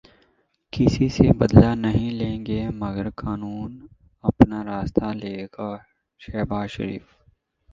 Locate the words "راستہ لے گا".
4.63-5.75